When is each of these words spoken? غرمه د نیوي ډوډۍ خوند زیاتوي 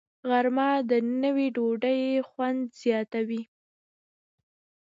غرمه 0.29 0.69
د 0.89 0.91
نیوي 1.21 1.47
ډوډۍ 1.55 2.01
خوند 2.29 2.61
زیاتوي 2.81 3.43